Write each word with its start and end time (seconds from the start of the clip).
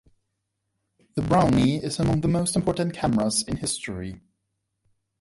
The 1.13 1.21
Brownie 1.21 1.75
is 1.77 1.99
among 1.99 2.21
the 2.21 2.27
most 2.27 2.55
important 2.55 2.95
cameras 2.95 3.43
in 3.47 3.57
history. 3.57 4.19